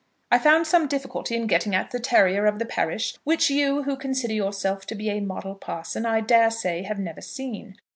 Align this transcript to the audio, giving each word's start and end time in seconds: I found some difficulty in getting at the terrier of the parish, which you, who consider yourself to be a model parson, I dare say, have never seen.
I 0.31 0.39
found 0.39 0.65
some 0.65 0.87
difficulty 0.87 1.35
in 1.35 1.45
getting 1.45 1.75
at 1.75 1.91
the 1.91 1.99
terrier 1.99 2.47
of 2.47 2.57
the 2.57 2.65
parish, 2.65 3.17
which 3.23 3.51
you, 3.51 3.83
who 3.83 3.95
consider 3.95 4.33
yourself 4.33 4.83
to 4.87 4.95
be 4.95 5.11
a 5.11 5.19
model 5.19 5.53
parson, 5.53 6.07
I 6.07 6.21
dare 6.21 6.49
say, 6.49 6.81
have 6.81 6.97
never 6.97 7.21
seen. 7.21 7.77